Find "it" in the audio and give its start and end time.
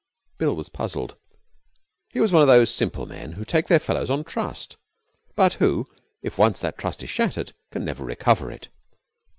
8.49-8.69